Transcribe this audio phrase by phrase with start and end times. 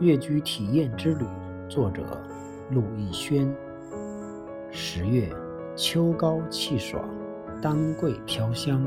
[0.00, 1.26] 越剧体验之旅，
[1.68, 2.02] 作者
[2.70, 3.54] 陆逸轩。
[4.70, 5.28] 十月，
[5.76, 7.06] 秋高气爽，
[7.60, 8.82] 丹桂飘香。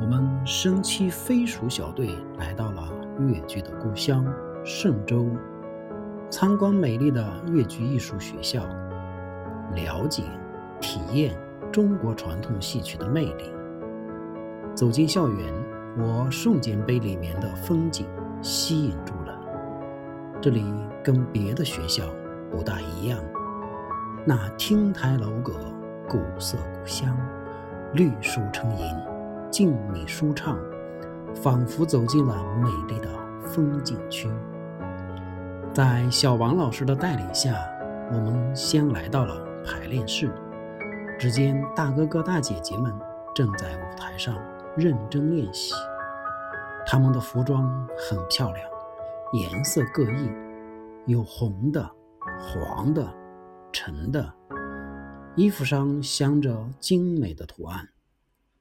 [0.00, 2.08] 我们身骑飞鼠小队
[2.38, 2.88] 来到了
[3.20, 4.24] 越剧的故乡
[4.64, 5.28] 嵊州，
[6.30, 7.22] 参观美丽的
[7.52, 8.64] 越剧艺术学校，
[9.74, 10.22] 了解、
[10.80, 11.36] 体验
[11.70, 13.44] 中国传统戏曲的魅力。
[14.74, 15.52] 走进校园，
[15.98, 18.06] 我瞬间被里面的风景
[18.40, 19.23] 吸引住了。
[20.44, 20.62] 这里
[21.02, 22.04] 跟别的学校
[22.50, 23.18] 不大一样，
[24.26, 25.54] 那亭台楼阁，
[26.06, 27.16] 古色古香，
[27.94, 28.94] 绿树成荫，
[29.50, 30.58] 静谧舒畅，
[31.34, 33.08] 仿佛走进了美丽的
[33.40, 34.30] 风景区。
[35.72, 37.54] 在小王老师的带领下，
[38.12, 40.30] 我们先来到了排练室。
[41.18, 42.92] 只见大哥哥大姐姐们
[43.34, 44.36] 正在舞台上
[44.76, 45.72] 认真练习，
[46.86, 47.64] 他们的服装
[47.96, 48.73] 很漂亮。
[49.34, 50.30] 颜色各异，
[51.06, 51.90] 有红的、
[52.38, 53.04] 黄的、
[53.72, 54.32] 橙的，
[55.34, 57.88] 衣服上镶着精美的图案，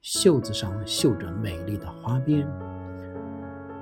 [0.02, 2.52] 袖子上绣着美丽的花边。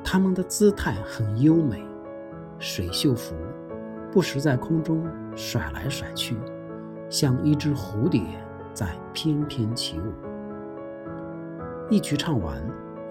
[0.03, 1.81] 他们的姿态很优美，
[2.59, 3.37] 水袖服
[4.11, 6.35] 不时在空中甩来甩去，
[7.09, 8.21] 像一只蝴蝶
[8.73, 10.11] 在翩翩起舞。
[11.89, 12.61] 一曲唱完，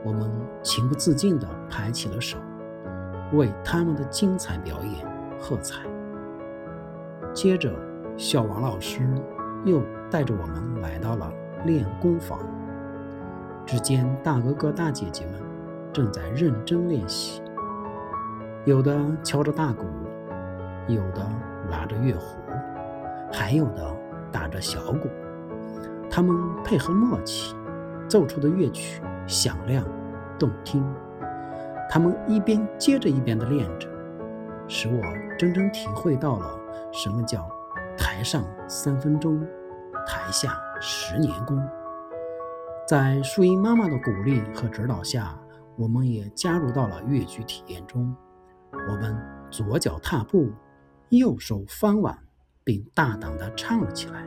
[0.05, 0.31] 我们
[0.62, 2.37] 情不自禁地拍起了手。
[3.33, 5.06] 为他们的精彩表演
[5.39, 5.83] 喝彩。
[7.33, 7.72] 接着，
[8.17, 9.09] 小王老师
[9.64, 11.33] 又带着我们来到了
[11.64, 12.39] 练功房。
[13.64, 15.34] 只见大哥哥大姐姐们
[15.92, 17.41] 正在认真练习，
[18.64, 19.87] 有的敲着大鼓，
[20.89, 21.25] 有的
[21.70, 22.41] 拿着乐壶，
[23.31, 23.97] 还有的
[24.33, 25.09] 打着小鼓。
[26.11, 27.55] 他们配合默契，
[28.09, 29.84] 奏出的乐曲响亮
[30.37, 30.84] 动听。
[31.93, 33.89] 他们一边接着一边的练着，
[34.69, 35.03] 使我
[35.37, 36.57] 真正体会到了
[36.93, 37.51] 什么叫
[37.99, 39.41] “台上三分钟，
[40.07, 41.61] 台下十年功”。
[42.87, 45.37] 在树英妈妈的鼓励和指导下，
[45.77, 48.15] 我们也加入到了越剧体验中。
[48.89, 50.49] 我们左脚踏步，
[51.09, 52.17] 右手翻碗，
[52.62, 54.25] 并大胆地唱了起来：“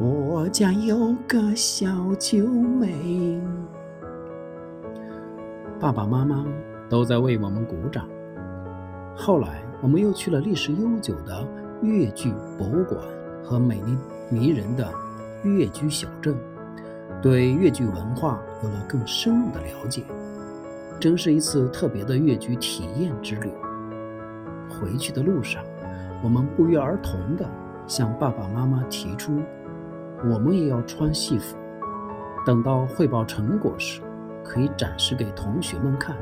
[0.00, 3.40] 我家有个小九妹。”
[5.80, 6.44] 爸爸妈妈
[6.88, 8.04] 都在为我们鼓掌。
[9.14, 11.46] 后来，我们又去了历史悠久的
[11.82, 13.00] 越剧博物馆
[13.44, 13.96] 和美丽
[14.28, 14.92] 迷人的
[15.44, 16.36] 越剧小镇，
[17.22, 20.02] 对越剧文化有了更深入的了解，
[20.98, 23.48] 真是一次特别的越剧体验之旅。
[24.68, 25.62] 回去的路上，
[26.24, 27.48] 我们不约而同地
[27.86, 29.40] 向爸爸妈妈提出，
[30.24, 31.56] 我们也要穿戏服。
[32.44, 34.00] 等到汇报成果时。
[34.44, 36.16] 可以展示给同学们看，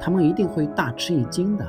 [0.00, 1.66] 他们一定会大吃一惊的。